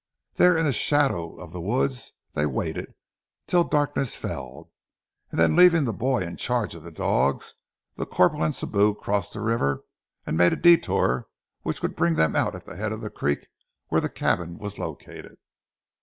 There 0.33 0.57
in 0.57 0.65
the 0.65 0.73
shadow 0.73 1.35
of 1.35 1.51
the 1.51 1.61
woods 1.61 2.13
they 2.33 2.47
waited 2.47 2.95
till 3.45 3.63
darkness 3.63 4.15
fell, 4.15 4.71
and 5.29 5.39
then 5.39 5.55
leaving 5.55 5.85
the 5.85 5.93
boy 5.93 6.23
in 6.23 6.37
charge 6.37 6.73
of 6.73 6.81
the 6.81 6.89
dogs, 6.89 7.53
the 7.97 8.07
corporal 8.07 8.41
and 8.41 8.51
Sibou 8.55 8.95
crossed 8.99 9.33
the 9.33 9.41
river, 9.41 9.83
and 10.25 10.35
made 10.35 10.53
a 10.53 10.55
detour 10.55 11.27
which 11.61 11.83
would 11.83 11.95
bring 11.95 12.15
them 12.15 12.35
out 12.35 12.55
at 12.55 12.65
the 12.65 12.77
head 12.77 12.91
of 12.91 13.01
the 13.01 13.11
creek 13.11 13.45
where 13.89 14.01
the 14.01 14.09
cabin 14.09 14.57
was 14.57 14.79
located. 14.79 15.37